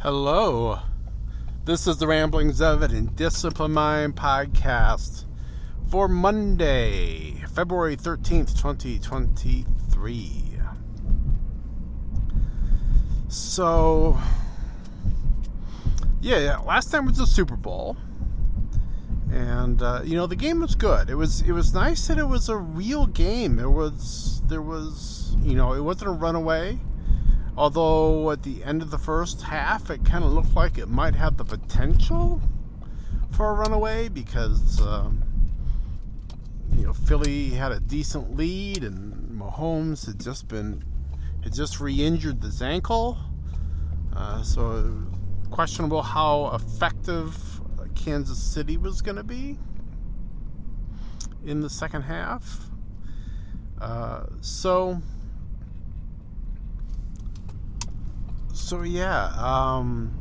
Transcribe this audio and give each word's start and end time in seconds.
Hello. 0.00 0.78
This 1.64 1.88
is 1.88 1.96
the 1.96 2.06
Ramblings 2.06 2.60
of 2.60 2.82
an 2.82 2.92
Indisciplined 2.92 3.72
Mind 3.72 4.14
podcast 4.14 5.24
for 5.90 6.06
Monday, 6.06 7.42
February 7.52 7.96
13th, 7.96 8.56
2023. 8.56 10.60
So, 13.26 14.16
yeah, 16.20 16.38
yeah 16.38 16.58
last 16.58 16.92
time 16.92 17.06
was 17.06 17.16
the 17.16 17.26
Super 17.26 17.56
Bowl. 17.56 17.96
And 19.32 19.82
uh, 19.82 20.02
you 20.04 20.14
know 20.14 20.28
the 20.28 20.36
game 20.36 20.60
was 20.60 20.76
good. 20.76 21.10
It 21.10 21.16
was 21.16 21.42
it 21.42 21.50
was 21.50 21.74
nice 21.74 22.06
that 22.06 22.18
it 22.18 22.28
was 22.28 22.48
a 22.48 22.56
real 22.56 23.08
game. 23.08 23.56
There 23.56 23.68
was 23.68 24.42
there 24.46 24.62
was 24.62 25.34
you 25.42 25.56
know 25.56 25.72
it 25.72 25.80
wasn't 25.80 26.10
a 26.10 26.12
runaway 26.12 26.78
Although 27.58 28.30
at 28.30 28.44
the 28.44 28.62
end 28.62 28.82
of 28.82 28.92
the 28.92 28.98
first 28.98 29.42
half, 29.42 29.90
it 29.90 30.04
kind 30.04 30.22
of 30.22 30.32
looked 30.32 30.54
like 30.54 30.78
it 30.78 30.88
might 30.88 31.16
have 31.16 31.38
the 31.38 31.44
potential 31.44 32.40
for 33.32 33.50
a 33.50 33.52
runaway 33.54 34.08
because 34.08 34.80
um, 34.80 35.24
you 36.76 36.84
know 36.84 36.92
Philly 36.92 37.50
had 37.50 37.72
a 37.72 37.80
decent 37.80 38.36
lead 38.36 38.84
and 38.84 39.28
Mahomes 39.40 40.06
had 40.06 40.20
just 40.20 40.46
been 40.46 40.84
had 41.42 41.52
just 41.52 41.80
re-injured 41.80 42.40
his 42.44 42.62
ankle, 42.62 43.18
uh, 44.14 44.40
so 44.44 44.96
questionable 45.50 46.02
how 46.02 46.54
effective 46.54 47.60
Kansas 47.96 48.38
City 48.38 48.76
was 48.76 49.02
going 49.02 49.16
to 49.16 49.24
be 49.24 49.58
in 51.44 51.60
the 51.60 51.70
second 51.70 52.02
half. 52.02 52.66
Uh, 53.80 54.26
so 54.42 55.02
so 58.68 58.82
yeah, 58.82 59.32
um, 59.38 60.12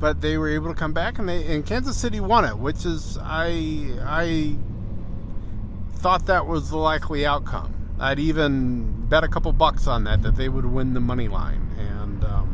but 0.00 0.20
they 0.20 0.36
were 0.36 0.48
able 0.48 0.68
to 0.68 0.74
come 0.74 0.92
back 0.92 1.20
and 1.20 1.28
they 1.28 1.46
and 1.46 1.64
Kansas 1.64 1.96
City 1.96 2.18
won 2.18 2.44
it, 2.44 2.58
which 2.58 2.84
is 2.84 3.16
I 3.22 3.96
I 4.02 4.56
thought 5.98 6.26
that 6.26 6.48
was 6.48 6.70
the 6.70 6.76
likely 6.76 7.24
outcome. 7.24 7.72
I'd 8.00 8.18
even 8.18 9.06
bet 9.08 9.22
a 9.22 9.28
couple 9.28 9.52
bucks 9.52 9.86
on 9.86 10.02
that 10.04 10.22
that 10.22 10.34
they 10.34 10.48
would 10.48 10.64
win 10.64 10.94
the 10.94 11.00
money 11.00 11.28
line 11.28 11.70
and. 11.78 12.24
Um, 12.24 12.50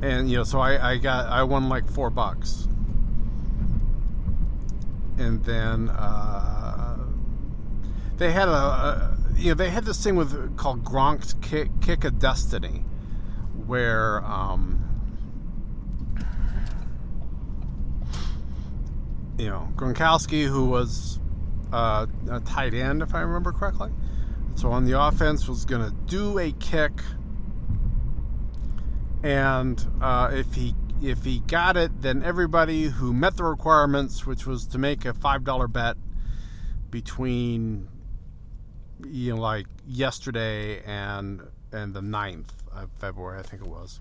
and 0.00 0.30
you 0.30 0.36
know, 0.36 0.44
so 0.44 0.60
I, 0.60 0.92
I 0.92 0.96
got 0.98 1.26
I 1.26 1.42
won 1.42 1.68
like 1.68 1.90
four 1.90 2.10
bucks, 2.10 2.68
and 5.18 5.42
then 5.44 5.88
uh, 5.88 6.98
they 8.18 8.30
had 8.30 8.46
a, 8.46 8.52
a 8.52 9.15
you 9.36 9.48
know, 9.48 9.54
they 9.54 9.70
had 9.70 9.84
this 9.84 10.02
thing 10.02 10.16
with 10.16 10.56
called 10.56 10.84
Gronk's 10.84 11.34
Kick, 11.34 11.68
Kick 11.80 12.04
of 12.04 12.18
Destiny, 12.18 12.84
where 13.66 14.24
um, 14.24 14.82
you 19.38 19.46
know 19.46 19.68
Gronkowski, 19.76 20.46
who 20.46 20.66
was 20.66 21.20
uh, 21.72 22.06
a 22.30 22.40
tight 22.40 22.74
end, 22.74 23.02
if 23.02 23.14
I 23.14 23.20
remember 23.20 23.52
correctly, 23.52 23.90
so 24.54 24.70
on 24.72 24.84
the 24.84 25.00
offense 25.00 25.48
was 25.48 25.64
going 25.64 25.88
to 25.88 25.94
do 26.06 26.38
a 26.38 26.52
kick, 26.52 27.00
and 29.22 29.84
uh, 30.00 30.30
if 30.32 30.54
he 30.54 30.74
if 31.02 31.24
he 31.24 31.40
got 31.40 31.76
it, 31.76 32.00
then 32.00 32.22
everybody 32.22 32.84
who 32.84 33.12
met 33.12 33.36
the 33.36 33.44
requirements, 33.44 34.24
which 34.24 34.46
was 34.46 34.66
to 34.68 34.78
make 34.78 35.04
a 35.04 35.12
five 35.12 35.44
dollar 35.44 35.68
bet 35.68 35.96
between 36.90 37.88
you 39.04 39.34
know, 39.34 39.40
like 39.40 39.66
yesterday 39.86 40.82
and 40.84 41.42
and 41.72 41.94
the 41.94 42.00
9th 42.00 42.50
of 42.72 42.90
February, 42.98 43.38
I 43.38 43.42
think 43.42 43.62
it 43.62 43.68
was. 43.68 44.00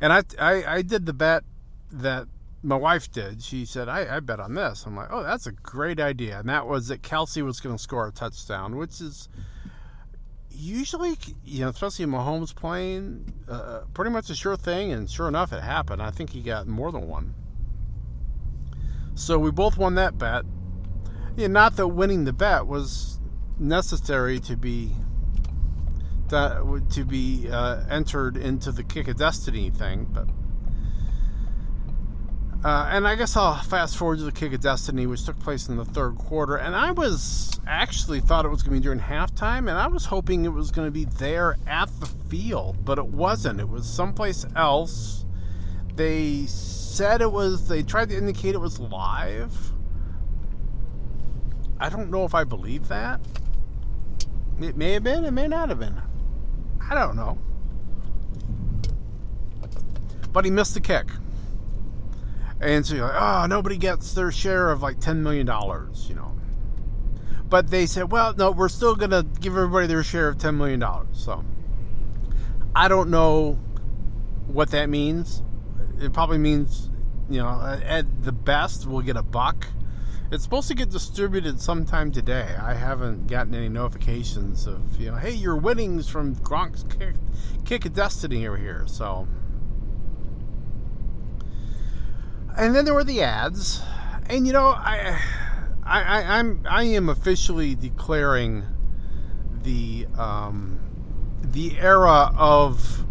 And 0.00 0.12
I, 0.12 0.22
I, 0.38 0.64
I 0.76 0.82
did 0.82 1.06
the 1.06 1.12
bet 1.12 1.44
that 1.90 2.28
my 2.62 2.76
wife 2.76 3.10
did. 3.10 3.42
She 3.42 3.64
said, 3.64 3.88
I, 3.88 4.16
I 4.16 4.20
bet 4.20 4.40
on 4.40 4.54
this. 4.54 4.84
I'm 4.86 4.96
like, 4.96 5.08
oh, 5.10 5.22
that's 5.22 5.46
a 5.46 5.52
great 5.52 6.00
idea. 6.00 6.38
And 6.38 6.48
that 6.48 6.66
was 6.66 6.88
that 6.88 7.02
Kelsey 7.02 7.42
was 7.42 7.60
going 7.60 7.76
to 7.76 7.82
score 7.82 8.06
a 8.06 8.12
touchdown, 8.12 8.76
which 8.76 9.00
is 9.00 9.28
usually, 10.50 11.16
you 11.44 11.60
know, 11.60 11.68
especially 11.68 12.06
Mahomes 12.06 12.54
playing, 12.54 13.32
uh, 13.48 13.82
pretty 13.94 14.10
much 14.10 14.30
a 14.30 14.34
sure 14.34 14.56
thing. 14.56 14.92
And 14.92 15.10
sure 15.10 15.28
enough, 15.28 15.52
it 15.52 15.62
happened. 15.62 16.02
I 16.02 16.10
think 16.10 16.30
he 16.30 16.42
got 16.42 16.66
more 16.66 16.92
than 16.92 17.08
one. 17.08 17.34
So 19.14 19.38
we 19.38 19.50
both 19.50 19.76
won 19.76 19.96
that 19.96 20.16
bet. 20.18 20.44
Yeah, 21.38 21.46
not 21.46 21.76
that 21.76 21.86
winning 21.86 22.24
the 22.24 22.32
bet 22.32 22.66
was 22.66 23.20
necessary 23.60 24.40
to 24.40 24.56
be 24.56 24.90
to, 26.30 26.82
to 26.90 27.04
be 27.04 27.48
uh, 27.48 27.84
entered 27.88 28.36
into 28.36 28.72
the 28.72 28.82
kick 28.82 29.06
of 29.06 29.18
destiny 29.18 29.70
thing, 29.70 30.08
but 30.10 30.26
uh, 32.68 32.88
and 32.90 33.06
I 33.06 33.14
guess 33.14 33.36
I'll 33.36 33.54
fast 33.54 33.96
forward 33.96 34.18
to 34.18 34.24
the 34.24 34.32
kick 34.32 34.52
of 34.52 34.60
destiny, 34.60 35.06
which 35.06 35.24
took 35.24 35.38
place 35.38 35.68
in 35.68 35.76
the 35.76 35.84
third 35.84 36.16
quarter, 36.16 36.56
and 36.56 36.74
I 36.74 36.90
was 36.90 37.60
actually 37.68 38.18
thought 38.18 38.44
it 38.44 38.48
was 38.48 38.64
going 38.64 38.74
to 38.74 38.80
be 38.80 38.82
during 38.82 38.98
halftime, 38.98 39.58
and 39.58 39.78
I 39.78 39.86
was 39.86 40.06
hoping 40.06 40.44
it 40.44 40.48
was 40.48 40.72
going 40.72 40.88
to 40.88 40.92
be 40.92 41.04
there 41.04 41.56
at 41.68 41.88
the 42.00 42.06
field, 42.06 42.84
but 42.84 42.98
it 42.98 43.06
wasn't. 43.06 43.60
It 43.60 43.68
was 43.68 43.88
someplace 43.88 44.44
else. 44.56 45.24
They 45.94 46.46
said 46.46 47.20
it 47.20 47.30
was. 47.30 47.68
They 47.68 47.84
tried 47.84 48.08
to 48.08 48.16
indicate 48.16 48.56
it 48.56 48.60
was 48.60 48.80
live 48.80 49.72
I 51.80 51.88
don't 51.88 52.10
know 52.10 52.24
if 52.24 52.34
I 52.34 52.44
believe 52.44 52.88
that. 52.88 53.20
It 54.60 54.76
may 54.76 54.92
have 54.92 55.04
been, 55.04 55.24
it 55.24 55.30
may 55.30 55.46
not 55.46 55.68
have 55.68 55.78
been. 55.78 56.00
I 56.90 56.94
don't 56.94 57.16
know. 57.16 57.38
But 60.32 60.44
he 60.44 60.50
missed 60.50 60.74
the 60.74 60.80
kick. 60.80 61.08
And 62.60 62.84
so 62.84 62.96
you're 62.96 63.06
like, 63.06 63.20
oh, 63.20 63.46
nobody 63.46 63.76
gets 63.76 64.14
their 64.14 64.32
share 64.32 64.70
of 64.70 64.82
like 64.82 64.98
$10 64.98 65.18
million, 65.18 65.46
you 65.46 66.14
know. 66.14 66.34
But 67.48 67.70
they 67.70 67.86
said, 67.86 68.10
well, 68.10 68.34
no, 68.34 68.50
we're 68.50 68.68
still 68.68 68.96
going 68.96 69.10
to 69.10 69.24
give 69.40 69.56
everybody 69.56 69.86
their 69.86 70.02
share 70.02 70.28
of 70.28 70.38
$10 70.38 70.56
million. 70.56 70.82
So 71.12 71.44
I 72.74 72.88
don't 72.88 73.10
know 73.10 73.58
what 74.48 74.70
that 74.72 74.88
means. 74.88 75.42
It 76.00 76.12
probably 76.12 76.38
means, 76.38 76.90
you 77.30 77.38
know, 77.40 77.80
at 77.84 78.24
the 78.24 78.32
best, 78.32 78.86
we'll 78.86 79.02
get 79.02 79.16
a 79.16 79.22
buck 79.22 79.68
it's 80.30 80.44
supposed 80.44 80.68
to 80.68 80.74
get 80.74 80.90
distributed 80.90 81.60
sometime 81.60 82.12
today. 82.12 82.54
I 82.60 82.74
haven't 82.74 83.28
gotten 83.28 83.54
any 83.54 83.68
notifications 83.68 84.66
of, 84.66 85.00
you 85.00 85.10
know, 85.10 85.16
hey, 85.16 85.32
your 85.32 85.56
winnings 85.56 86.08
from 86.08 86.36
Gronk's 86.36 86.84
Kick, 86.84 87.14
Kick 87.64 87.86
of 87.86 87.94
Destiny 87.94 88.46
over 88.46 88.58
here. 88.58 88.84
So, 88.86 89.26
and 92.56 92.74
then 92.74 92.84
there 92.84 92.94
were 92.94 93.04
the 93.04 93.22
ads, 93.22 93.80
and 94.28 94.46
you 94.46 94.52
know, 94.52 94.66
I, 94.66 95.18
I, 95.84 96.02
I 96.02 96.38
I'm 96.38 96.66
I 96.68 96.82
am 96.82 97.08
officially 97.08 97.74
declaring 97.74 98.64
the 99.62 100.06
um, 100.18 100.80
the 101.40 101.78
era 101.78 102.32
of 102.36 103.06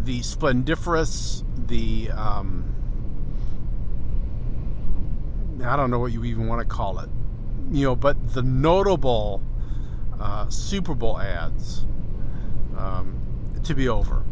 the 0.00 0.20
splendiferous, 0.20 1.44
the 1.56 2.10
um, 2.10 2.74
I 5.64 5.76
don't 5.76 5.90
know 5.90 5.98
what 5.98 6.12
you 6.12 6.24
even 6.24 6.46
want 6.46 6.60
to 6.60 6.66
call 6.66 6.98
it, 7.00 7.08
you 7.70 7.84
know, 7.84 7.96
but 7.96 8.34
the 8.34 8.42
notable 8.42 9.42
uh, 10.20 10.48
Super 10.48 10.94
Bowl 10.94 11.20
ads 11.20 11.84
um, 12.76 13.20
to 13.64 13.74
be 13.74 13.88
over. 13.88 14.24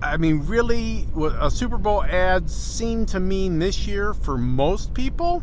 I 0.00 0.16
mean, 0.16 0.40
really, 0.46 1.02
what 1.12 1.34
a 1.40 1.50
Super 1.50 1.78
Bowl 1.78 2.04
ad 2.04 2.48
seemed 2.48 3.08
to 3.08 3.20
mean 3.20 3.58
this 3.58 3.86
year 3.86 4.14
for 4.14 4.38
most 4.38 4.94
people 4.94 5.42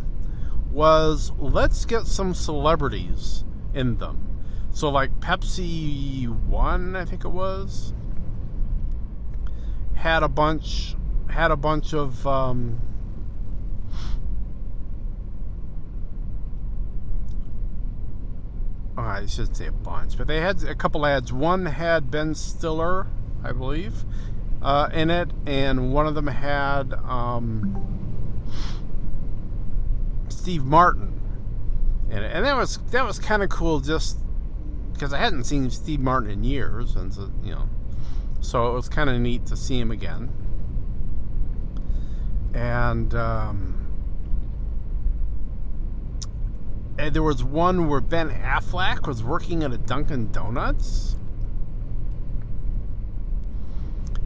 was 0.71 1.31
let's 1.37 1.85
get 1.85 2.05
some 2.05 2.33
celebrities 2.33 3.43
in 3.73 3.97
them. 3.97 4.21
So, 4.71 4.89
like 4.89 5.19
Pepsi 5.19 6.27
One, 6.47 6.95
I 6.95 7.05
think 7.05 7.23
it 7.23 7.29
was, 7.29 7.93
had 9.95 10.23
a 10.23 10.27
bunch 10.27 10.95
had 11.29 11.51
a 11.51 11.57
bunch 11.57 11.93
of 11.93 12.25
um, 12.25 12.79
oh, 18.97 19.01
I 19.01 19.25
shouldn't 19.25 19.57
say 19.57 19.67
a 19.67 19.71
bunch, 19.71 20.17
but 20.17 20.27
they 20.27 20.41
had 20.41 20.63
a 20.63 20.75
couple 20.75 21.05
ads. 21.05 21.31
One 21.31 21.65
had 21.65 22.11
Ben 22.11 22.35
Stiller, 22.35 23.07
I 23.43 23.51
believe, 23.51 24.05
uh, 24.61 24.89
in 24.93 25.09
it, 25.09 25.29
and 25.45 25.93
one 25.93 26.07
of 26.07 26.15
them 26.15 26.27
had 26.27 26.93
um, 26.93 27.85
Steve 30.29 30.63
Martin, 30.63 31.19
and 32.09 32.23
and 32.23 32.45
that 32.45 32.55
was 32.55 32.77
that 32.91 33.05
was 33.05 33.19
kind 33.19 33.43
of 33.43 33.49
cool, 33.49 33.79
just 33.79 34.17
because 34.93 35.13
I 35.13 35.19
hadn't 35.19 35.43
seen 35.43 35.69
Steve 35.69 35.99
Martin 35.99 36.29
in 36.29 36.43
years, 36.43 36.95
and 36.95 37.13
so, 37.13 37.31
you 37.43 37.51
know, 37.51 37.69
so 38.41 38.69
it 38.69 38.73
was 38.73 38.87
kind 38.89 39.09
of 39.09 39.19
neat 39.19 39.45
to 39.47 39.57
see 39.57 39.79
him 39.79 39.91
again, 39.91 40.29
and. 42.53 43.13
Um, 43.13 43.84
and 46.97 47.13
there 47.13 47.23
was 47.23 47.43
one 47.43 47.87
where 47.87 48.01
Ben 48.01 48.29
Affleck 48.29 49.07
was 49.07 49.23
working 49.23 49.63
at 49.63 49.71
a 49.71 49.77
Dunkin' 49.77 50.31
Donuts. 50.31 51.17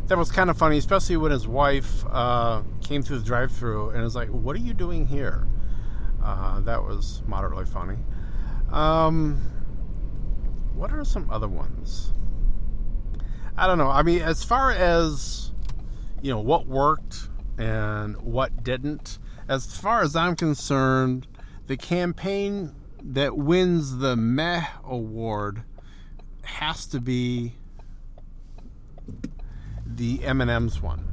That 0.07 0.18
was 0.18 0.31
kind 0.31 0.50
of 0.50 0.57
funny, 0.57 0.77
especially 0.77 1.18
when 1.18 1.31
his 1.31 1.48
wife 1.48 2.04
uh, 2.10 2.63
came 2.81 3.04
through 3.04 3.19
the 3.19 3.25
drive-through 3.25 3.89
and 3.89 4.04
was 4.04 4.16
like, 4.16 4.30
"What 4.30 4.56
are 4.56 4.60
you 4.60 4.74
doing 4.74 5.06
here?" 5.06 5.48
Uh, 6.24 6.60
that 6.62 6.83
was 6.83 7.21
moderately 7.27 7.66
funny. 7.66 7.98
Um, 8.72 9.39
what 10.74 10.92
are 10.92 11.06
some 11.06 11.30
other 11.30 11.48
ones? 11.48 12.13
I 13.56 13.68
don't 13.68 13.77
know. 13.77 13.89
I 13.89 14.01
mean, 14.04 14.22
as 14.22 14.44
far 14.44 14.72
as 14.72 15.50
you 16.22 16.31
know, 16.31 16.39
what 16.39 16.68
worked 16.68 17.30
and 17.57 18.18
what 18.22 18.63
didn't. 18.63 19.19
As 19.48 19.75
far 19.75 20.01
as 20.01 20.15
I'm 20.15 20.36
concerned, 20.36 21.27
the 21.69 21.77
campaign 21.77 22.74
that 23.00 23.38
wins 23.38 23.98
the 23.98 24.16
Meh 24.16 24.66
Award 24.83 25.62
has 26.42 26.88
to 26.88 27.00
be 27.00 27.54
the 29.86 30.24
M&M's 30.24 30.81
one. 30.81 31.07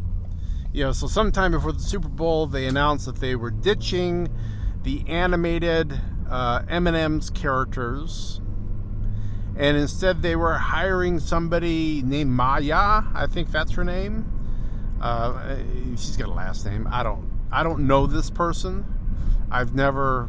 You 0.73 0.85
know, 0.85 0.93
so 0.93 1.09
sometime 1.09 1.51
before 1.51 1.73
the 1.73 1.83
Super 1.83 2.09
Bowl, 2.09 2.47
they 2.47 2.65
announced 2.65 3.05
that 3.05 3.17
they 3.17 3.37
were 3.37 3.51
ditching 3.51 4.35
the 4.83 5.05
animated 5.07 6.01
uh, 6.31 6.63
M&M's 6.71 7.29
characters, 7.29 8.41
and 9.59 9.77
instead 9.77 10.23
they 10.23 10.37
were 10.37 10.55
hiring 10.55 11.21
somebody 11.21 12.01
named 12.01 12.31
Maya. 12.31 13.03
I 13.15 13.27
think 13.31 13.53
that's 13.53 13.73
her 13.73 13.85
name. 13.85 14.25
Uh, 15.03 15.59
she's 15.91 16.17
got 16.17 16.29
a 16.29 16.33
last 16.33 16.65
name. 16.65 16.89
I 16.91 17.03
don't. 17.03 17.31
I 17.53 17.63
don't 17.63 17.87
know 17.87 18.07
this 18.07 18.31
person. 18.31 18.87
I've 19.51 19.75
never 19.75 20.29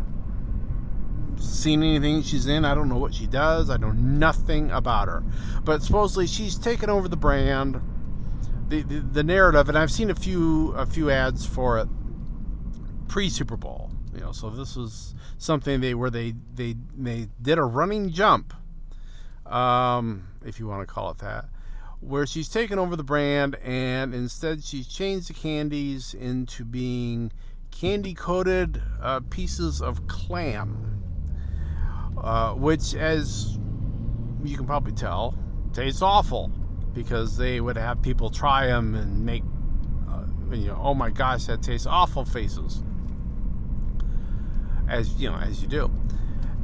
seen 1.39 1.83
anything 1.83 2.21
she's 2.23 2.47
in. 2.47 2.65
I 2.65 2.75
don't 2.75 2.89
know 2.89 2.97
what 2.97 3.13
she 3.13 3.27
does. 3.27 3.69
I 3.69 3.77
know 3.77 3.91
nothing 3.91 4.71
about 4.71 5.07
her. 5.07 5.23
But 5.63 5.83
supposedly 5.83 6.27
she's 6.27 6.57
taken 6.57 6.89
over 6.89 7.07
the 7.07 7.17
brand, 7.17 7.81
the, 8.67 8.83
the, 8.83 8.99
the 8.99 9.23
narrative, 9.23 9.69
and 9.69 9.77
I've 9.77 9.91
seen 9.91 10.09
a 10.09 10.15
few 10.15 10.71
a 10.71 10.85
few 10.85 11.09
ads 11.09 11.45
for 11.45 11.79
it 11.79 11.87
pre 13.07 13.29
Super 13.29 13.57
Bowl. 13.57 13.91
You 14.13 14.21
know, 14.21 14.31
so 14.31 14.49
this 14.49 14.75
was 14.75 15.13
something 15.37 15.81
they 15.81 15.93
where 15.93 16.09
they 16.09 16.33
they 16.53 16.75
they 16.95 17.27
did 17.41 17.57
a 17.57 17.63
running 17.63 18.11
jump, 18.11 18.53
um, 19.45 20.27
if 20.45 20.59
you 20.59 20.67
want 20.67 20.87
to 20.87 20.91
call 20.91 21.11
it 21.11 21.19
that, 21.19 21.45
where 21.99 22.25
she's 22.25 22.49
taken 22.49 22.79
over 22.79 22.95
the 22.95 23.03
brand 23.03 23.55
and 23.63 24.13
instead 24.13 24.63
she's 24.63 24.87
changed 24.87 25.29
the 25.29 25.33
candies 25.33 26.13
into 26.13 26.65
being 26.65 27.31
candy 27.71 28.13
coated 28.13 28.81
uh, 29.01 29.19
pieces 29.29 29.81
of 29.81 30.07
clam, 30.07 30.86
uh, 32.21 32.53
which, 32.53 32.93
as 32.95 33.57
you 34.43 34.57
can 34.57 34.65
probably 34.65 34.93
tell, 34.93 35.37
tastes 35.73 36.01
awful 36.01 36.51
because 36.93 37.37
they 37.37 37.61
would 37.61 37.77
have 37.77 38.01
people 38.01 38.29
try 38.29 38.67
them 38.67 38.95
and 38.95 39.25
make, 39.25 39.43
uh, 40.09 40.25
you 40.51 40.67
know, 40.67 40.79
oh 40.81 40.93
my 40.93 41.09
gosh, 41.09 41.45
that 41.45 41.61
tastes 41.61 41.87
awful 41.87 42.25
faces. 42.25 42.83
As 44.87 45.13
you 45.21 45.29
know, 45.29 45.35
as 45.35 45.61
you 45.61 45.67
do, 45.67 45.91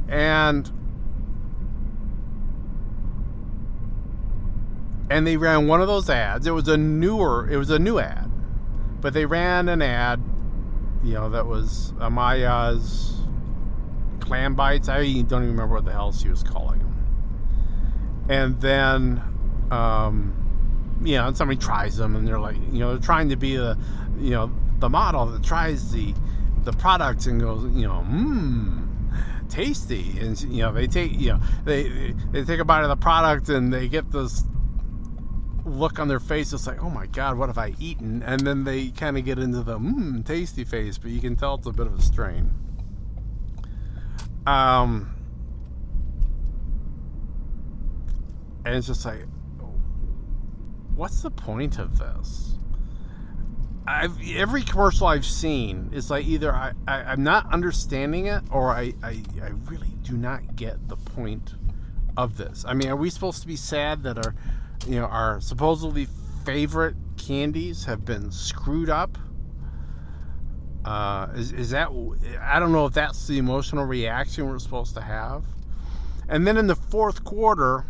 and 0.08 0.70
and 5.10 5.26
they 5.26 5.36
ran 5.36 5.66
one 5.66 5.82
of 5.82 5.88
those 5.88 6.08
ads. 6.08 6.46
It 6.46 6.52
was 6.52 6.66
a 6.68 6.78
newer, 6.78 7.48
it 7.50 7.58
was 7.58 7.68
a 7.68 7.78
new 7.78 7.98
ad, 7.98 8.30
but 9.00 9.12
they 9.12 9.26
ran 9.26 9.68
an 9.68 9.82
ad 9.82 10.22
you 11.04 11.12
know, 11.12 11.28
that 11.28 11.46
was 11.46 11.92
Amaya's 11.98 13.23
clam 14.24 14.54
bites. 14.54 14.88
I 14.88 14.96
don't 15.02 15.42
even 15.42 15.50
remember 15.50 15.74
what 15.74 15.84
the 15.84 15.92
hell 15.92 16.12
she 16.12 16.28
was 16.28 16.42
calling 16.42 16.78
them. 16.78 18.26
And 18.28 18.60
then, 18.60 19.22
um, 19.70 20.98
you 21.02 21.16
know, 21.16 21.32
somebody 21.34 21.60
tries 21.60 21.96
them, 21.96 22.16
and 22.16 22.26
they're 22.26 22.40
like, 22.40 22.56
you 22.72 22.78
know, 22.78 22.92
they're 22.92 23.04
trying 23.04 23.28
to 23.28 23.36
be 23.36 23.56
the, 23.56 23.76
you 24.18 24.30
know, 24.30 24.50
the 24.78 24.88
model 24.88 25.26
that 25.26 25.42
tries 25.42 25.92
the 25.92 26.14
the 26.64 26.72
product 26.72 27.26
and 27.26 27.40
goes, 27.40 27.64
you 27.74 27.86
know, 27.86 28.02
mmm, 28.08 28.88
tasty, 29.50 30.18
and 30.18 30.40
you 30.42 30.62
know, 30.62 30.72
they 30.72 30.86
take, 30.86 31.12
you 31.12 31.34
know, 31.34 31.40
they 31.64 32.14
they 32.32 32.42
take 32.44 32.60
a 32.60 32.64
bite 32.64 32.82
of 32.82 32.88
the 32.88 32.96
product 32.96 33.50
and 33.50 33.72
they 33.72 33.88
get 33.88 34.10
this 34.10 34.44
look 35.66 35.98
on 35.98 36.08
their 36.08 36.20
face 36.20 36.52
it's 36.52 36.66
like 36.66 36.82
oh 36.82 36.90
my 36.90 37.06
god 37.06 37.38
what 37.38 37.48
have 37.48 37.56
i 37.56 37.72
eaten 37.78 38.22
and 38.24 38.46
then 38.46 38.64
they 38.64 38.90
kind 38.90 39.16
of 39.16 39.24
get 39.24 39.38
into 39.38 39.62
the 39.62 39.78
mmm 39.78 40.22
tasty 40.22 40.62
face 40.62 40.98
but 40.98 41.10
you 41.10 41.22
can 41.22 41.34
tell 41.36 41.54
it's 41.54 41.66
a 41.66 41.72
bit 41.72 41.86
of 41.86 41.98
a 41.98 42.02
strain 42.02 42.50
um 44.46 45.10
and 48.64 48.74
it's 48.74 48.86
just 48.86 49.04
like 49.04 49.26
what's 50.94 51.22
the 51.22 51.30
point 51.30 51.78
of 51.78 51.98
this 51.98 52.58
I've 53.86 54.16
every 54.34 54.62
commercial 54.62 55.06
I've 55.06 55.26
seen 55.26 55.90
is 55.92 56.10
like 56.10 56.24
either 56.26 56.54
I, 56.54 56.72
I 56.88 57.12
am 57.12 57.22
not 57.22 57.52
understanding 57.52 58.26
it 58.26 58.42
or 58.50 58.70
I, 58.70 58.94
I 59.02 59.22
I 59.42 59.50
really 59.66 59.94
do 60.02 60.16
not 60.16 60.56
get 60.56 60.88
the 60.88 60.96
point 60.96 61.54
of 62.16 62.38
this. 62.38 62.64
I 62.66 62.72
mean, 62.72 62.88
are 62.88 62.96
we 62.96 63.10
supposed 63.10 63.42
to 63.42 63.46
be 63.46 63.56
sad 63.56 64.02
that 64.04 64.24
our 64.24 64.34
you 64.86 64.96
know, 64.96 65.06
our 65.06 65.40
supposedly 65.40 66.06
favorite 66.44 66.96
candies 67.16 67.84
have 67.84 68.04
been 68.04 68.30
screwed 68.30 68.90
up. 68.90 69.16
Uh, 70.84 71.28
is, 71.34 71.52
is 71.52 71.70
that, 71.70 71.88
I 72.40 72.58
don't 72.58 72.72
know 72.72 72.86
if 72.86 72.92
that's 72.92 73.26
the 73.26 73.38
emotional 73.38 73.84
reaction 73.84 74.46
we're 74.46 74.58
supposed 74.58 74.94
to 74.94 75.00
have. 75.00 75.44
And 76.28 76.46
then 76.46 76.56
in 76.56 76.66
the 76.66 76.76
fourth 76.76 77.24
quarter, 77.24 77.86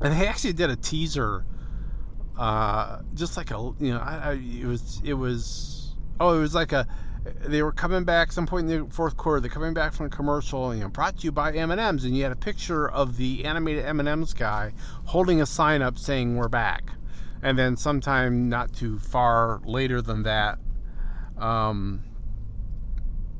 and 0.00 0.12
they 0.12 0.26
actually 0.26 0.54
did 0.54 0.70
a 0.70 0.76
teaser, 0.76 1.44
uh, 2.38 3.00
just 3.14 3.36
like 3.36 3.50
a, 3.50 3.72
you 3.78 3.92
know, 3.92 4.00
I, 4.00 4.30
I, 4.30 4.32
it 4.32 4.64
was, 4.64 5.02
it 5.04 5.14
was, 5.14 5.94
oh, 6.18 6.36
it 6.36 6.40
was 6.40 6.54
like 6.54 6.72
a, 6.72 6.86
they 7.24 7.62
were 7.62 7.72
coming 7.72 8.04
back 8.04 8.32
some 8.32 8.46
point 8.46 8.68
in 8.70 8.84
the 8.84 8.90
fourth 8.92 9.16
quarter. 9.16 9.40
They're 9.40 9.50
coming 9.50 9.74
back 9.74 9.92
from 9.92 10.06
a 10.06 10.10
commercial, 10.10 10.74
you 10.74 10.80
know, 10.80 10.88
brought 10.88 11.18
to 11.18 11.24
you 11.24 11.30
by 11.32 11.52
M 11.52 11.70
and 11.70 11.80
M's, 11.80 12.04
and 12.04 12.16
you 12.16 12.24
had 12.24 12.32
a 12.32 12.36
picture 12.36 12.90
of 12.90 13.16
the 13.16 13.44
animated 13.44 13.84
M 13.84 14.00
and 14.00 14.08
M's 14.08 14.32
guy 14.34 14.72
holding 15.04 15.40
a 15.40 15.46
sign 15.46 15.82
up 15.82 15.98
saying 15.98 16.36
"We're 16.36 16.48
back." 16.48 16.90
And 17.40 17.56
then 17.56 17.76
sometime 17.76 18.48
not 18.48 18.72
too 18.72 18.98
far 18.98 19.60
later 19.64 20.02
than 20.02 20.24
that, 20.24 20.58
um, 21.42 22.04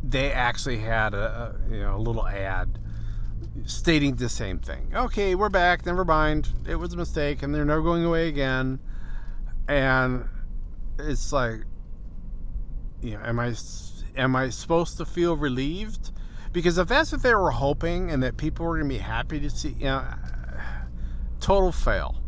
they 0.03 0.33
actually 0.33 0.79
had 0.79 1.15
a, 1.15 1.57
a 1.69 1.73
you 1.73 1.81
know 1.81 1.97
a 1.97 1.99
little 1.99 2.27
ad 2.27 2.79
stating 3.65 4.17
the 4.17 4.29
same 4.29 4.59
thing. 4.59 4.93
Okay, 4.95 5.35
we're 5.35 5.49
back. 5.49 5.87
Never 5.87 6.05
mind. 6.05 6.49
It 6.67 6.77
was 6.77 6.93
a 6.95 6.97
mistake, 6.97 7.43
and 7.43 7.55
they're 7.55 7.65
never 7.65 7.83
going 7.83 8.05
away 8.05 8.29
again. 8.29 8.81
And 9.69 10.29
it's 10.99 11.33
like 11.33 11.61
you 13.01 13.13
know, 13.13 13.23
am 13.25 13.39
I 13.39 13.55
am 14.17 14.37
I 14.37 14.49
supposed 14.51 14.97
to 14.99 15.05
feel 15.05 15.37
relieved? 15.37 16.11
Because 16.53 16.79
if 16.79 16.89
that's 16.89 17.13
what 17.13 17.23
they 17.23 17.35
were 17.35 17.51
hoping, 17.51 18.11
and 18.11 18.23
that 18.23 18.37
people 18.37 18.67
were 18.67 18.77
going 18.77 18.89
to 18.89 18.95
be 18.95 19.01
happy 19.01 19.41
to 19.41 19.49
see, 19.49 19.71
you 19.79 19.87
know, 19.87 20.05
total 21.41 21.73
fail. 21.73 22.22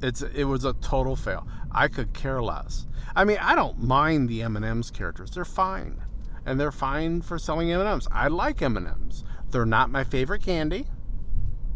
It's 0.00 0.22
it 0.22 0.44
was 0.44 0.64
a 0.64 0.74
total 0.74 1.16
fail. 1.16 1.46
I 1.70 1.88
could 1.88 2.12
care 2.12 2.42
less. 2.42 2.86
I 3.16 3.24
mean, 3.24 3.38
I 3.40 3.54
don't 3.54 3.82
mind 3.82 4.28
the 4.28 4.42
M 4.42 4.56
and 4.56 4.64
M's 4.64 4.90
characters; 4.90 5.30
they're 5.30 5.44
fine, 5.44 6.02
and 6.46 6.60
they're 6.60 6.72
fine 6.72 7.22
for 7.22 7.38
selling 7.38 7.72
M 7.72 7.80
and 7.80 7.88
M's. 7.88 8.08
I 8.12 8.28
like 8.28 8.62
M 8.62 8.76
and 8.76 8.86
M's. 8.86 9.24
They're 9.50 9.66
not 9.66 9.90
my 9.90 10.04
favorite 10.04 10.42
candy. 10.42 10.86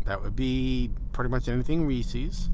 That 0.05 0.23
would 0.23 0.37
be 0.37 0.91
pretty 1.13 1.31
much 1.31 1.49
anything 1.49 1.87
Reese's 1.87 2.51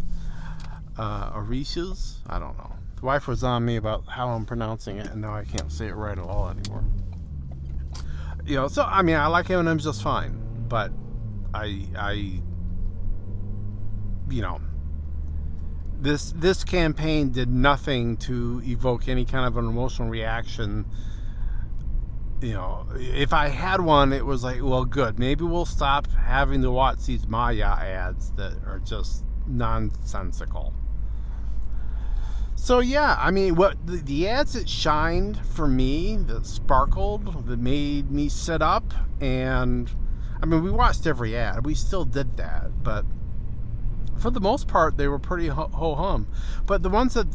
uh, 0.99 1.31
or 1.35 1.43
Reese's. 1.43 2.21
I 2.27 2.39
don't 2.39 2.57
know. 2.59 2.73
The 2.97 3.07
wife 3.07 3.29
was 3.29 3.45
on 3.45 3.65
me 3.65 3.77
about 3.77 4.07
how 4.09 4.31
I'm 4.31 4.45
pronouncing 4.45 4.99
it, 4.99 5.07
and 5.07 5.23
now 5.23 5.35
I 5.35 5.45
can't 5.45 5.71
say 5.71 5.87
it 5.87 5.95
right 5.95 6.19
at 6.19 6.25
all 6.25 6.51
anymore. 6.51 6.85
You 8.45 8.57
know, 8.57 8.69
so 8.69 8.83
I 8.83 9.03
mean, 9.03 9.17
I 9.17 9.27
like 9.27 9.49
M&M's 9.51 9.85
just 9.85 10.03
fine, 10.03 10.41
but 10.69 10.91
I, 11.55 11.87
I, 11.97 12.13
you 14.31 14.43
know, 14.43 14.61
this 16.01 16.33
this 16.33 16.65
campaign 16.65 17.31
did 17.31 17.49
nothing 17.49 18.17
to 18.19 18.63
evoke 18.65 19.09
any 19.09 19.25
kind 19.25 19.47
of 19.47 19.57
an 19.57 19.67
emotional 19.67 20.09
reaction. 20.09 20.87
You 22.41 22.53
know, 22.53 22.87
if 22.95 23.33
I 23.33 23.49
had 23.49 23.81
one, 23.81 24.13
it 24.13 24.25
was 24.25 24.45
like, 24.45 24.63
well, 24.63 24.85
good. 24.85 25.19
Maybe 25.19 25.45
we'll 25.45 25.67
stop 25.67 26.07
having 26.13 26.63
to 26.63 26.71
watch 26.71 27.07
these 27.07 27.27
Maya 27.27 27.65
ads 27.65 28.31
that 28.33 28.53
are 28.65 28.79
just 28.79 29.25
nonsensical. 29.49 30.73
So 32.55 32.81
yeah, 32.81 33.17
I 33.19 33.31
mean, 33.31 33.55
what 33.55 33.87
the, 33.87 33.97
the, 33.97 34.29
ads 34.29 34.53
that 34.53 34.69
shined 34.69 35.39
for 35.39 35.67
me, 35.67 36.17
that 36.27 36.45
sparkled, 36.45 37.47
that 37.47 37.59
made 37.59 38.11
me 38.11 38.29
sit 38.29 38.61
up, 38.63 38.93
and 39.21 39.91
I 40.43 40.47
mean, 40.47 40.63
we 40.63 40.71
watched 40.71 41.07
every 41.07 41.37
ad. 41.37 41.65
We 41.65 41.75
still 41.75 42.05
did 42.05 42.37
that, 42.37 42.83
but 42.83 43.05
for 44.21 44.31
the 44.31 44.41
most 44.41 44.69
part, 44.69 44.97
they 44.97 45.09
were 45.09 45.19
pretty 45.19 45.49
ho 45.49 45.95
hum. 45.95 46.29
But 46.67 46.83
the 46.83 46.91
ones 46.91 47.15
that 47.15 47.27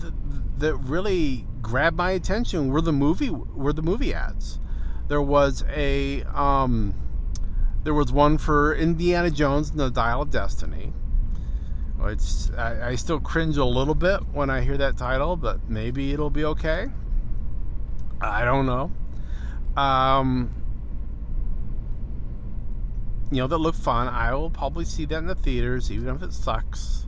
that 0.60 0.76
really 0.76 1.46
grabbed 1.62 1.98
my 1.98 2.12
attention 2.12 2.70
were 2.70 2.82
the 2.82 2.94
movie 2.94 3.30
were 3.30 3.74
the 3.74 3.82
movie 3.82 4.14
ads. 4.14 4.60
There 5.08 5.22
was 5.22 5.64
a 5.70 6.24
um, 6.24 6.94
there 7.84 7.94
was 7.94 8.12
one 8.12 8.38
for 8.38 8.74
Indiana 8.74 9.30
Jones 9.30 9.72
and 9.72 9.80
the 9.80 9.90
Dial 9.90 10.22
of 10.22 10.30
Destiny. 10.30 10.94
Which 11.98 12.52
I, 12.58 12.90
I 12.90 12.96
still 12.96 13.20
cringe 13.20 13.56
a 13.56 13.64
little 13.64 13.96
bit 13.96 14.22
when 14.34 14.50
I 14.50 14.62
hear 14.62 14.78
that 14.78 14.98
title, 14.98 15.38
but 15.38 15.70
maybe 15.70 16.12
it'll 16.12 16.30
be 16.30 16.44
okay. 16.44 16.88
I 18.20 18.44
don't 18.44 18.66
know. 18.66 18.92
Um, 19.82 20.63
you 23.36 23.42
know, 23.42 23.48
that 23.48 23.58
look 23.58 23.76
fun. 23.76 24.08
I 24.08 24.34
will 24.34 24.50
probably 24.50 24.86
see 24.86 25.06
that 25.06 25.18
in 25.18 25.28
the 25.28 25.36
theaters, 25.36 25.92
even 25.92 26.16
if 26.16 26.22
it 26.22 26.34
sucks. 26.34 27.08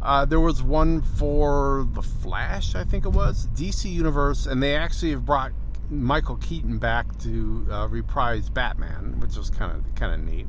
Uh, 0.00 0.24
there 0.24 0.40
was 0.40 0.62
one 0.62 1.02
for 1.02 1.86
The 1.92 2.02
Flash, 2.02 2.74
I 2.74 2.84
think 2.84 3.04
it 3.04 3.10
was, 3.10 3.48
DC 3.54 3.90
Universe, 3.90 4.46
and 4.46 4.62
they 4.62 4.76
actually 4.76 5.10
have 5.10 5.24
brought 5.24 5.52
Michael 5.90 6.36
Keaton 6.36 6.78
back 6.78 7.18
to 7.20 7.66
uh, 7.70 7.88
reprise 7.88 8.48
Batman, 8.48 9.18
which 9.20 9.36
was 9.36 9.50
kind 9.50 9.72
of 9.72 9.94
kind 9.94 10.14
of 10.14 10.20
neat. 10.20 10.46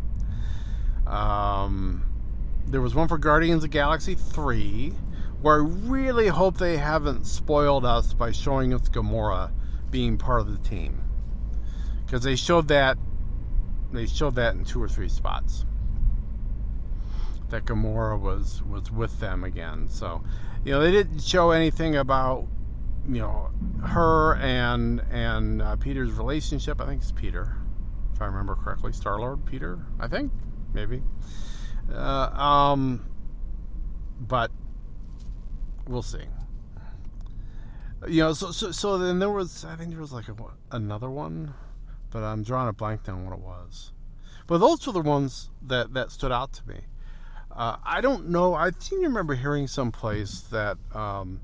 Um, 1.07 2.05
there 2.67 2.81
was 2.81 2.93
one 2.93 3.07
for 3.07 3.17
Guardians 3.17 3.63
of 3.63 3.69
Galaxy 3.69 4.15
3, 4.15 4.93
where 5.41 5.55
I 5.55 5.65
really 5.65 6.27
hope 6.27 6.57
they 6.57 6.77
haven't 6.77 7.25
spoiled 7.25 7.85
us 7.85 8.13
by 8.13 8.31
showing 8.31 8.73
us 8.73 8.89
Gamora 8.89 9.51
being 9.89 10.17
part 10.17 10.41
of 10.41 10.51
the 10.51 10.69
team. 10.69 11.01
Because 12.05 12.23
they 12.23 12.35
showed 12.35 12.67
that 12.67 12.97
they 13.97 14.05
showed 14.05 14.35
that 14.35 14.55
in 14.55 14.63
two 14.63 14.81
or 14.81 14.87
three 14.87 15.09
spots. 15.09 15.65
That 17.49 17.65
Gamora 17.65 18.19
was 18.19 18.61
was 18.63 18.91
with 18.91 19.19
them 19.19 19.43
again. 19.43 19.89
So, 19.89 20.23
you 20.65 20.71
know, 20.73 20.81
they 20.81 20.91
didn't 20.91 21.21
show 21.21 21.51
anything 21.51 21.95
about 21.95 22.47
you 23.07 23.21
know 23.21 23.49
her 23.85 24.35
and 24.35 25.01
and 25.09 25.61
uh, 25.61 25.75
Peter's 25.77 26.11
relationship. 26.11 26.81
I 26.81 26.85
think 26.85 27.01
it's 27.01 27.11
Peter, 27.11 27.55
if 28.13 28.21
I 28.21 28.25
remember 28.25 28.55
correctly. 28.55 28.91
Star 28.91 29.19
Lord 29.19 29.45
Peter, 29.45 29.79
I 29.99 30.07
think 30.07 30.31
maybe. 30.73 31.01
Uh, 31.91 32.29
um, 32.37 33.05
but 34.19 34.51
we'll 35.87 36.01
see. 36.01 36.25
You 38.07 38.23
know, 38.23 38.33
so, 38.33 38.51
so 38.51 38.71
so 38.71 38.97
then 38.97 39.19
there 39.19 39.29
was 39.29 39.65
I 39.65 39.75
think 39.75 39.91
there 39.91 40.01
was 40.01 40.13
like 40.13 40.27
a, 40.27 40.35
another 40.71 41.09
one, 41.09 41.53
but 42.11 42.23
I'm 42.23 42.43
drawing 42.43 42.69
a 42.69 42.73
blank 42.73 43.07
on 43.07 43.25
what 43.25 43.33
it 43.33 43.43
was. 43.43 43.91
But 44.45 44.59
those 44.59 44.85
were 44.87 44.93
the 44.93 45.01
ones 45.01 45.49
that 45.61 45.93
that 45.93 46.11
stood 46.11 46.31
out 46.31 46.53
to 46.53 46.67
me. 46.67 46.81
Uh, 47.51 47.77
I 47.83 48.01
don't 48.01 48.29
know. 48.29 48.53
I 48.53 48.71
seem 48.77 49.01
to 49.01 49.07
remember 49.07 49.35
hearing 49.35 49.67
someplace 49.67 50.41
that 50.51 50.77
um, 50.93 51.41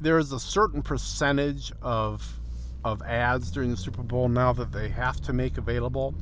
there 0.00 0.18
is 0.18 0.32
a 0.32 0.40
certain 0.40 0.82
percentage 0.82 1.72
of 1.80 2.40
of 2.84 3.02
ads 3.02 3.50
during 3.50 3.70
the 3.70 3.76
Super 3.76 4.02
Bowl 4.02 4.28
now 4.28 4.52
that 4.52 4.72
they 4.72 4.88
have 4.88 5.20
to 5.22 5.32
make 5.32 5.58
available 5.58 6.14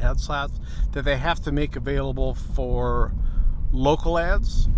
ad 0.00 0.20
slots 0.20 0.60
that 0.92 1.04
they 1.04 1.16
have 1.16 1.40
to 1.40 1.52
make 1.52 1.76
available 1.76 2.34
for 2.34 3.12
local 3.72 4.18
ads. 4.18 4.68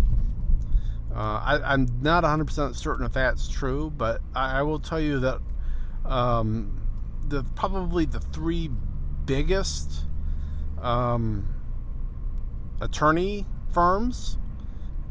Uh, 1.13 1.59
I, 1.63 1.73
am 1.73 1.87
not 2.01 2.23
100% 2.23 2.75
certain 2.75 3.05
if 3.05 3.13
that's 3.13 3.47
true, 3.49 3.91
but 3.95 4.21
I, 4.35 4.59
I 4.59 4.61
will 4.61 4.79
tell 4.79 4.99
you 4.99 5.19
that 5.19 5.41
um, 6.05 6.78
the 7.29 7.43
probably 7.55 8.05
the 8.05 8.19
three 8.19 8.69
biggest 9.25 10.05
um, 10.81 11.47
attorney 12.81 13.45
firms 13.71 14.37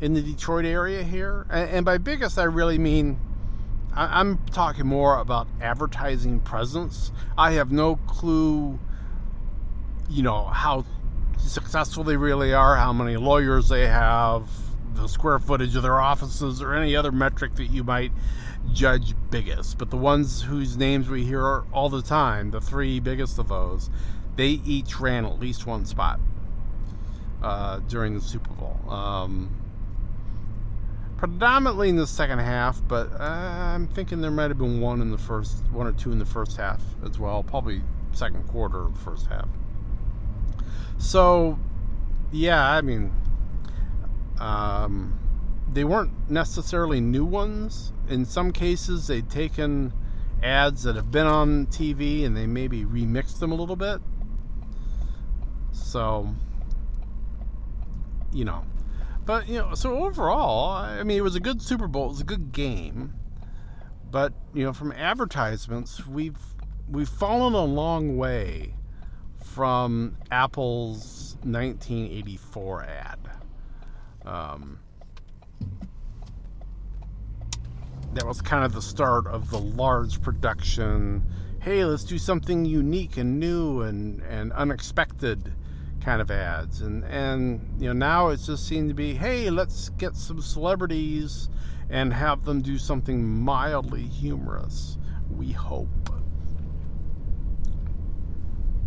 in 0.00 0.14
the 0.14 0.22
Detroit 0.22 0.64
area 0.64 1.02
here, 1.02 1.46
and, 1.50 1.70
and 1.70 1.84
by 1.84 1.98
biggest 1.98 2.38
I 2.38 2.44
really 2.44 2.78
mean 2.78 3.18
I, 3.94 4.20
I'm 4.20 4.38
talking 4.52 4.86
more 4.86 5.18
about 5.18 5.46
advertising 5.60 6.40
presence. 6.40 7.12
I 7.36 7.52
have 7.52 7.72
no 7.72 7.96
clue 7.96 8.78
you 10.10 10.22
know 10.22 10.44
how 10.44 10.84
successful 11.38 12.04
they 12.04 12.16
really 12.16 12.52
are, 12.52 12.76
how 12.76 12.92
many 12.92 13.16
lawyers 13.16 13.68
they 13.68 13.86
have, 13.86 14.48
the 14.94 15.06
square 15.06 15.38
footage 15.38 15.76
of 15.76 15.82
their 15.82 16.00
offices, 16.00 16.62
or 16.62 16.74
any 16.74 16.96
other 16.96 17.12
metric 17.12 17.54
that 17.56 17.66
you 17.66 17.84
might 17.84 18.12
judge 18.72 19.14
biggest. 19.30 19.78
But 19.78 19.90
the 19.90 19.96
ones 19.96 20.42
whose 20.42 20.76
names 20.76 21.08
we 21.08 21.24
hear 21.24 21.64
all 21.72 21.88
the 21.88 22.02
time, 22.02 22.50
the 22.50 22.60
three 22.60 23.00
biggest 23.00 23.38
of 23.38 23.48
those, 23.48 23.90
they 24.36 24.60
each 24.64 25.00
ran 25.00 25.24
at 25.24 25.38
least 25.38 25.66
one 25.66 25.84
spot 25.84 26.20
uh, 27.42 27.80
during 27.88 28.14
the 28.14 28.20
Super 28.20 28.52
Bowl. 28.54 28.78
Um, 28.88 29.50
predominantly 31.16 31.88
in 31.88 31.96
the 31.96 32.06
second 32.06 32.38
half, 32.38 32.80
but 32.86 33.12
uh, 33.12 33.24
I'm 33.24 33.88
thinking 33.88 34.20
there 34.20 34.30
might 34.30 34.50
have 34.50 34.58
been 34.58 34.80
one 34.80 35.00
in 35.02 35.10
the 35.10 35.18
first, 35.18 35.64
one 35.72 35.86
or 35.86 35.92
two 35.92 36.12
in 36.12 36.18
the 36.18 36.24
first 36.24 36.56
half 36.56 36.82
as 37.04 37.18
well. 37.18 37.42
Probably 37.42 37.82
second 38.12 38.46
quarter 38.48 38.82
of 38.82 38.94
the 38.94 39.00
first 39.00 39.26
half. 39.26 39.48
So, 40.98 41.58
yeah, 42.30 42.70
I 42.70 42.80
mean, 42.80 43.12
um, 44.38 45.18
they 45.72 45.84
weren't 45.84 46.30
necessarily 46.30 47.00
new 47.00 47.24
ones. 47.24 47.92
In 48.08 48.24
some 48.24 48.52
cases, 48.52 49.06
they'd 49.06 49.28
taken 49.28 49.92
ads 50.42 50.84
that 50.84 50.96
have 50.96 51.10
been 51.10 51.26
on 51.26 51.66
TV 51.66 52.24
and 52.24 52.36
they 52.36 52.46
maybe 52.46 52.84
remixed 52.84 53.38
them 53.38 53.52
a 53.52 53.54
little 53.54 53.76
bit. 53.76 54.00
So, 55.72 56.34
you 58.32 58.44
know, 58.44 58.64
but 59.24 59.48
you 59.48 59.58
know, 59.58 59.74
so 59.74 60.04
overall, 60.04 60.72
I 60.72 61.02
mean, 61.02 61.18
it 61.18 61.22
was 61.22 61.34
a 61.34 61.40
good 61.40 61.60
Super 61.60 61.86
Bowl. 61.86 62.06
It 62.06 62.08
was 62.08 62.20
a 62.20 62.24
good 62.24 62.52
game, 62.52 63.14
but 64.10 64.32
you 64.54 64.64
know, 64.64 64.72
from 64.72 64.92
advertisements, 64.92 66.06
we've 66.06 66.38
we've 66.88 67.08
fallen 67.08 67.52
a 67.52 67.64
long 67.64 68.16
way 68.16 68.74
from 69.42 70.16
Apple's 70.30 71.36
1984 71.42 72.84
ad. 72.84 73.18
Um, 74.24 74.80
that 78.18 78.26
was 78.26 78.42
kind 78.42 78.64
of 78.64 78.72
the 78.72 78.82
start 78.82 79.28
of 79.28 79.50
the 79.50 79.60
large 79.60 80.20
production. 80.20 81.22
Hey, 81.60 81.84
let's 81.84 82.02
do 82.02 82.18
something 82.18 82.64
unique 82.64 83.16
and 83.16 83.38
new 83.38 83.82
and, 83.82 84.20
and 84.22 84.52
unexpected 84.54 85.52
kind 86.00 86.20
of 86.20 86.28
ads. 86.28 86.80
And 86.80 87.04
and 87.04 87.80
you 87.80 87.86
know 87.86 87.92
now 87.92 88.28
it's 88.28 88.46
just 88.46 88.66
seemed 88.66 88.88
to 88.88 88.94
be, 88.94 89.14
hey, 89.14 89.50
let's 89.50 89.90
get 89.90 90.16
some 90.16 90.40
celebrities 90.40 91.48
and 91.88 92.12
have 92.12 92.44
them 92.44 92.60
do 92.60 92.76
something 92.76 93.24
mildly 93.24 94.02
humorous. 94.02 94.98
We 95.30 95.52
hope 95.52 96.10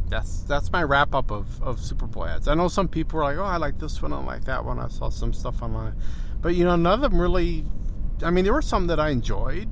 that's 0.09 0.41
that's 0.41 0.73
my 0.73 0.83
wrap 0.83 1.15
up 1.15 1.31
of, 1.31 1.63
of 1.63 1.79
Super 1.79 2.05
Bowl 2.05 2.25
ads. 2.25 2.49
I 2.49 2.53
know 2.53 2.67
some 2.67 2.89
people 2.89 3.21
are 3.21 3.23
like, 3.23 3.37
oh, 3.37 3.43
I 3.43 3.55
like 3.55 3.79
this 3.79 4.01
one, 4.01 4.11
I 4.11 4.21
like 4.21 4.43
that 4.43 4.65
one. 4.65 4.77
I 4.77 4.89
saw 4.89 5.07
some 5.07 5.31
stuff 5.31 5.61
online, 5.61 5.95
but 6.41 6.49
you 6.49 6.65
know, 6.65 6.75
none 6.75 7.01
of 7.01 7.09
them 7.09 7.19
really. 7.19 7.65
I 8.23 8.29
mean, 8.29 8.43
there 8.43 8.53
were 8.53 8.61
some 8.61 8.87
that 8.87 8.99
I 8.99 9.09
enjoyed, 9.09 9.69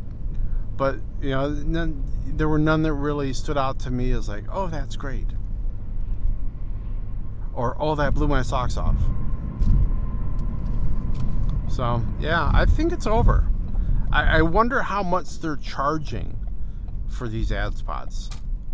but 0.75 0.95
you 1.21 1.31
know, 1.31 1.49
none, 1.49 2.03
there 2.25 2.49
were 2.49 2.59
none 2.59 2.83
that 2.83 2.93
really 2.93 3.33
stood 3.33 3.57
out 3.57 3.79
to 3.79 3.91
me 3.91 4.11
as 4.11 4.27
like, 4.29 4.45
oh, 4.51 4.67
that's 4.67 4.95
great, 4.95 5.27
or 7.53 7.75
oh, 7.79 7.95
that 7.95 8.13
blew 8.13 8.27
my 8.27 8.41
socks 8.41 8.77
off. 8.77 8.97
So 11.69 12.03
yeah, 12.19 12.49
I 12.53 12.65
think 12.65 12.91
it's 12.91 13.07
over. 13.07 13.49
I, 14.11 14.39
I 14.39 14.41
wonder 14.41 14.81
how 14.81 15.03
much 15.03 15.39
they're 15.39 15.55
charging 15.55 16.35
for 17.07 17.27
these 17.27 17.51
ad 17.51 17.75
spots 17.75 18.29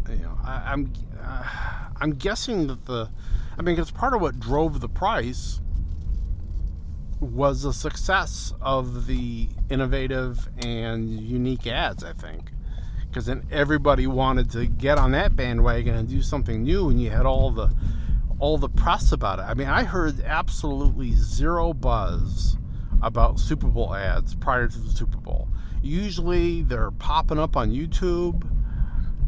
you 0.09 0.17
know, 0.17 0.37
I, 0.43 0.73
am 0.73 0.93
I'm, 1.19 1.19
uh, 1.21 1.43
I'm 1.97 2.11
guessing 2.11 2.67
that 2.67 2.85
the, 2.85 3.09
I 3.57 3.61
mean, 3.61 3.79
it's 3.79 3.91
part 3.91 4.13
of 4.13 4.21
what 4.21 4.39
drove 4.39 4.81
the 4.81 4.89
price 4.89 5.61
was 7.19 7.63
the 7.63 7.73
success 7.73 8.53
of 8.61 9.07
the 9.07 9.47
innovative 9.69 10.49
and 10.63 11.19
unique 11.19 11.67
ads. 11.67 12.03
I 12.03 12.13
think 12.13 12.51
because 13.07 13.25
then 13.25 13.47
everybody 13.49 14.07
wanted 14.07 14.51
to 14.51 14.65
get 14.65 14.97
on 14.97 15.11
that 15.11 15.35
bandwagon 15.35 15.95
and 15.95 16.09
do 16.09 16.21
something 16.21 16.63
new, 16.63 16.89
and 16.89 17.01
you 17.01 17.09
had 17.09 17.25
all 17.25 17.51
the 17.51 17.73
all 18.37 18.57
the 18.57 18.69
press 18.69 19.11
about 19.11 19.39
it. 19.39 19.43
I 19.43 19.53
mean, 19.53 19.69
I 19.69 19.83
heard 19.83 20.19
absolutely 20.21 21.13
zero 21.13 21.73
buzz 21.73 22.57
about 23.01 23.39
Super 23.39 23.67
Bowl 23.67 23.95
ads 23.95 24.35
prior 24.35 24.67
to 24.67 24.77
the 24.77 24.91
Super 24.91 25.17
Bowl. 25.17 25.47
Usually, 25.81 26.63
they're 26.63 26.91
popping 26.91 27.39
up 27.39 27.55
on 27.55 27.71
YouTube 27.71 28.45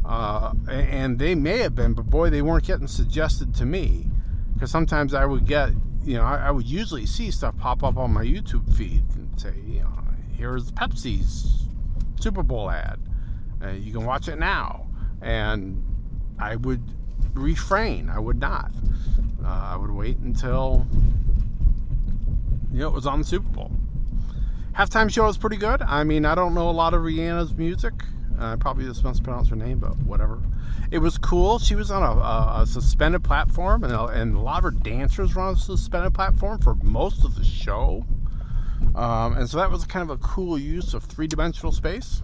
uh, 0.08 0.54
and 0.70 1.18
they 1.18 1.34
may 1.34 1.58
have 1.58 1.74
been, 1.74 1.92
but 1.92 2.06
boy, 2.06 2.30
they 2.30 2.40
weren't 2.40 2.64
getting 2.64 2.86
suggested 2.86 3.54
to 3.56 3.66
me. 3.66 4.08
Because 4.54 4.70
sometimes 4.70 5.14
I 5.14 5.26
would 5.26 5.46
get, 5.46 5.70
you 6.04 6.14
know, 6.14 6.22
I, 6.22 6.48
I, 6.48 6.50
would 6.50 6.66
usually 6.66 7.06
see 7.06 7.30
stuff 7.30 7.56
pop 7.58 7.82
up 7.82 7.96
on 7.96 8.12
my 8.12 8.24
YouTube 8.24 8.74
feed 8.76 9.04
and 9.14 9.40
say, 9.40 9.54
you 9.66 9.80
know, 9.80 9.92
here's 10.36 10.70
Pepsi's 10.72 11.66
Super 12.20 12.42
Bowl 12.42 12.70
ad. 12.70 12.98
Uh, 13.62 13.70
you 13.70 13.92
can 13.92 14.04
watch 14.04 14.28
it 14.28 14.38
now. 14.38 14.86
And 15.20 15.82
I 16.38 16.56
would 16.56 16.82
refrain. 17.34 18.08
I 18.08 18.18
would 18.18 18.38
not. 18.38 18.70
Uh, 19.44 19.48
I 19.48 19.76
would 19.76 19.90
wait 19.90 20.18
until, 20.18 20.86
you 22.72 22.80
know, 22.80 22.88
it 22.88 22.92
was 22.92 23.06
on 23.06 23.20
the 23.20 23.24
Super 23.24 23.48
Bowl. 23.48 23.72
Halftime 24.76 25.10
show 25.10 25.24
was 25.24 25.36
pretty 25.36 25.56
good. 25.56 25.82
I 25.82 26.04
mean, 26.04 26.24
I 26.24 26.34
don't 26.34 26.54
know 26.54 26.70
a 26.70 26.72
lot 26.72 26.94
of 26.94 27.02
Rihanna's 27.02 27.54
music. 27.54 27.94
I 28.38 28.56
probably 28.56 28.84
just 28.84 29.04
mispronounced 29.04 29.50
her 29.50 29.56
name, 29.56 29.78
but 29.78 29.96
whatever. 29.98 30.40
It 30.90 30.98
was 30.98 31.18
cool. 31.18 31.58
She 31.58 31.74
was 31.74 31.90
on 31.90 32.02
a, 32.02 32.20
a, 32.20 32.62
a 32.62 32.66
suspended 32.66 33.24
platform, 33.24 33.84
and 33.84 33.92
a, 33.92 34.04
and 34.06 34.36
a 34.36 34.40
lot 34.40 34.58
of 34.58 34.64
her 34.64 34.70
dancers 34.70 35.34
were 35.34 35.42
on 35.42 35.54
a 35.54 35.58
suspended 35.58 36.14
platform 36.14 36.58
for 36.58 36.74
most 36.76 37.24
of 37.24 37.34
the 37.34 37.44
show. 37.44 38.04
Um, 38.94 39.36
and 39.36 39.48
so 39.48 39.58
that 39.58 39.70
was 39.70 39.84
kind 39.84 40.08
of 40.08 40.10
a 40.10 40.22
cool 40.22 40.58
use 40.58 40.94
of 40.94 41.04
three 41.04 41.26
dimensional 41.26 41.72
space. 41.72 42.22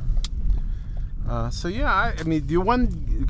Uh, 1.28 1.50
so 1.50 1.68
yeah, 1.68 1.92
I, 1.92 2.14
I, 2.18 2.23
mean, 2.25 2.47
the 2.47 2.59
one 2.59 3.26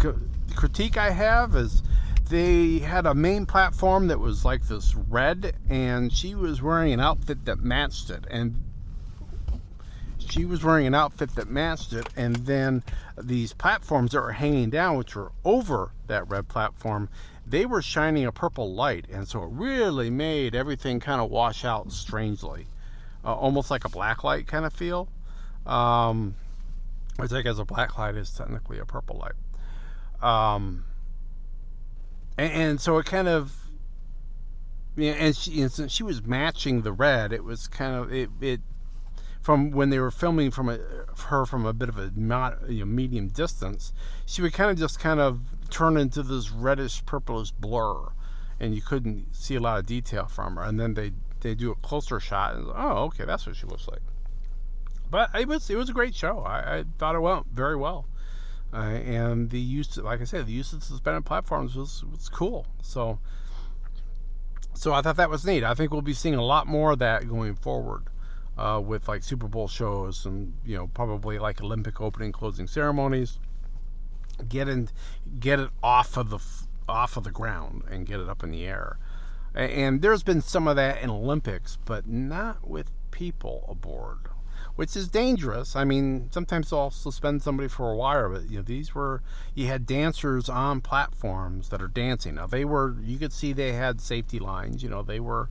critique 0.54 0.96
I 0.96 1.10
have 1.10 1.54
is 1.54 1.82
they 2.28 2.78
had 2.78 3.06
a 3.06 3.14
main 3.14 3.46
platform 3.46 4.08
that 4.08 4.18
was 4.18 4.44
like 4.44 4.66
this 4.66 4.94
red, 4.94 5.54
and 5.68 6.12
she 6.12 6.34
was 6.34 6.62
wearing 6.62 6.92
an 6.92 7.00
outfit 7.00 7.44
that 7.44 7.60
matched 7.60 8.10
it, 8.10 8.24
and 8.30 8.62
she 10.30 10.44
was 10.44 10.64
wearing 10.64 10.86
an 10.86 10.94
outfit 10.94 11.34
that 11.36 11.48
matched 11.48 11.92
it, 11.92 12.08
and 12.16 12.36
then 12.36 12.82
these 13.20 13.52
platforms 13.52 14.12
that 14.12 14.20
were 14.20 14.32
hanging 14.32 14.70
down, 14.70 14.96
which 14.96 15.14
were 15.14 15.32
over 15.44 15.92
that 16.06 16.28
red 16.28 16.48
platform, 16.48 17.08
they 17.46 17.66
were 17.66 17.82
shining 17.82 18.24
a 18.24 18.32
purple 18.32 18.72
light, 18.72 19.06
and 19.12 19.28
so 19.28 19.42
it 19.42 19.50
really 19.50 20.10
made 20.10 20.54
everything 20.54 21.00
kind 21.00 21.20
of 21.20 21.30
wash 21.30 21.64
out 21.64 21.92
strangely, 21.92 22.66
uh, 23.24 23.34
almost 23.34 23.70
like 23.70 23.84
a 23.84 23.88
black 23.88 24.24
light 24.24 24.46
kind 24.46 24.64
of 24.64 24.72
feel. 24.72 25.08
Um, 25.66 26.34
which 27.16 27.32
I 27.32 27.42
guess 27.42 27.58
a 27.58 27.64
black 27.64 27.96
light 27.96 28.16
is 28.16 28.30
technically 28.30 28.78
a 28.78 28.84
purple 28.84 29.18
light. 29.18 29.34
Um, 30.22 30.84
and, 32.36 32.52
and 32.52 32.80
so 32.80 32.98
it 32.98 33.06
kind 33.06 33.28
of, 33.28 33.54
yeah, 34.96 35.12
and 35.12 35.36
she 35.36 35.62
and 35.62 35.90
she 35.90 36.02
was 36.02 36.24
matching 36.24 36.82
the 36.82 36.92
red, 36.92 37.32
it 37.32 37.44
was 37.44 37.68
kind 37.68 37.94
of 37.94 38.12
it, 38.12 38.30
it 38.40 38.60
from 39.44 39.72
when 39.72 39.90
they 39.90 39.98
were 39.98 40.10
filming 40.10 40.50
from 40.50 40.70
a, 40.70 40.78
her 41.26 41.44
from 41.44 41.66
a 41.66 41.74
bit 41.74 41.90
of 41.90 41.98
a 41.98 42.10
not, 42.16 42.66
you 42.66 42.80
know, 42.80 42.86
medium 42.86 43.28
distance, 43.28 43.92
she 44.24 44.40
would 44.40 44.54
kind 44.54 44.70
of 44.70 44.78
just 44.78 44.98
kind 44.98 45.20
of 45.20 45.38
turn 45.68 45.98
into 45.98 46.22
this 46.22 46.50
reddish 46.50 47.04
purplish 47.04 47.50
blur, 47.50 48.08
and 48.58 48.74
you 48.74 48.80
couldn't 48.80 49.36
see 49.36 49.54
a 49.54 49.60
lot 49.60 49.78
of 49.78 49.84
detail 49.84 50.24
from 50.24 50.56
her. 50.56 50.62
And 50.62 50.80
then 50.80 50.94
they 50.94 51.12
they 51.42 51.54
do 51.54 51.70
a 51.70 51.74
closer 51.74 52.18
shot, 52.18 52.54
and 52.54 52.68
oh, 52.74 53.04
okay, 53.04 53.26
that's 53.26 53.46
what 53.46 53.54
she 53.54 53.66
looks 53.66 53.86
like. 53.86 54.00
But 55.10 55.28
it 55.34 55.46
was 55.46 55.68
it 55.68 55.76
was 55.76 55.90
a 55.90 55.92
great 55.92 56.14
show. 56.14 56.38
I, 56.38 56.78
I 56.78 56.84
thought 56.96 57.14
it 57.14 57.20
went 57.20 57.44
very 57.52 57.76
well, 57.76 58.06
uh, 58.72 58.78
and 58.78 59.50
the 59.50 59.60
use, 59.60 59.98
like 59.98 60.22
I 60.22 60.24
said, 60.24 60.46
the 60.46 60.52
use 60.52 60.72
of 60.72 60.82
suspended 60.82 61.26
platforms 61.26 61.76
was 61.76 62.02
was 62.10 62.30
cool. 62.30 62.66
So 62.80 63.18
so 64.72 64.94
I 64.94 65.02
thought 65.02 65.16
that 65.16 65.28
was 65.28 65.44
neat. 65.44 65.64
I 65.64 65.74
think 65.74 65.92
we'll 65.92 66.00
be 66.00 66.14
seeing 66.14 66.34
a 66.34 66.42
lot 66.42 66.66
more 66.66 66.92
of 66.92 66.98
that 67.00 67.28
going 67.28 67.56
forward 67.56 68.04
uh, 68.56 68.80
with 68.84 69.08
like 69.08 69.22
Super 69.22 69.48
Bowl 69.48 69.68
shows 69.68 70.26
and 70.26 70.54
you 70.64 70.76
know 70.76 70.86
probably 70.88 71.38
like 71.38 71.62
Olympic 71.62 72.00
opening 72.00 72.32
closing 72.32 72.66
ceremonies. 72.66 73.38
Get 74.48 74.68
in, 74.68 74.88
get 75.38 75.60
it 75.60 75.70
off 75.82 76.16
of 76.16 76.30
the 76.30 76.40
off 76.88 77.16
of 77.16 77.24
the 77.24 77.30
ground 77.30 77.82
and 77.90 78.06
get 78.06 78.20
it 78.20 78.28
up 78.28 78.42
in 78.42 78.50
the 78.50 78.64
air. 78.64 78.98
And 79.54 80.02
there's 80.02 80.24
been 80.24 80.40
some 80.40 80.66
of 80.66 80.76
that 80.76 81.00
in 81.00 81.10
Olympics, 81.10 81.78
but 81.84 82.08
not 82.08 82.68
with 82.68 82.90
people 83.12 83.64
aboard, 83.68 84.28
which 84.74 84.96
is 84.96 85.08
dangerous. 85.08 85.76
I 85.76 85.84
mean, 85.84 86.28
sometimes 86.32 86.70
they'll 86.70 86.90
suspend 86.90 87.42
somebody 87.42 87.68
for 87.68 87.92
a 87.92 87.96
while, 87.96 88.30
but 88.32 88.50
you 88.50 88.56
know, 88.56 88.62
these 88.62 88.94
were 88.96 89.22
you 89.54 89.68
had 89.68 89.86
dancers 89.86 90.48
on 90.48 90.80
platforms 90.80 91.68
that 91.68 91.80
are 91.80 91.88
dancing. 91.88 92.34
Now 92.34 92.48
they 92.48 92.64
were, 92.64 92.96
you 93.00 93.16
could 93.16 93.32
see 93.32 93.52
they 93.52 93.72
had 93.72 94.00
safety 94.00 94.40
lines. 94.40 94.82
You 94.82 94.88
know, 94.88 95.02
they 95.02 95.20
were 95.20 95.48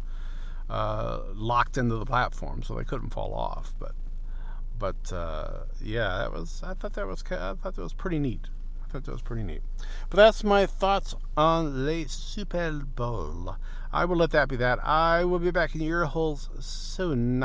uh, 0.74 1.22
locked 1.36 1.78
into 1.78 1.96
the 1.98 2.06
platform, 2.06 2.64
so 2.64 2.74
they 2.74 2.84
couldn't 2.84 3.12
fall 3.12 3.34
off. 3.36 3.74
But 3.80 3.94
but 4.80 5.14
uh, 5.14 5.66
yeah, 5.80 6.18
that 6.18 6.34
was 6.34 6.64
I 6.66 6.74
thought 6.74 6.94
that 6.94 7.06
was 7.06 7.24
I 7.30 7.54
thought 7.54 7.76
that 7.76 7.78
was 7.78 7.94
pretty 7.94 8.18
neat. 8.18 8.48
I 8.84 8.92
thought 8.92 9.04
that 9.06 9.12
was 9.12 9.22
pretty 9.22 9.44
neat. 9.44 9.62
But 10.10 10.18
that's 10.18 10.44
my 10.44 10.66
thoughts 10.66 11.16
on 11.38 11.86
Le 11.86 12.08
Super 12.08 12.72
Bowl. 12.72 13.56
I 13.92 14.06
will 14.06 14.18
let 14.18 14.32
that 14.32 14.50
be 14.50 14.56
that. 14.56 14.84
I 14.84 15.24
will 15.24 15.38
be 15.38 15.52
back 15.52 15.76
in 15.76 15.82
your 15.82 16.06
holes 16.06 16.50
soon, 16.60 17.44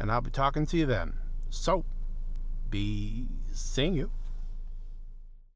and 0.00 0.10
I'll 0.10 0.20
be 0.20 0.30
talking 0.30 0.66
to 0.66 0.76
you 0.76 0.86
then. 0.86 1.14
So, 1.50 1.84
be 2.70 3.28
seeing 3.52 3.94
you. 3.94 4.10